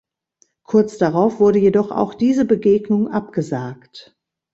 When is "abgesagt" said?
3.09-4.17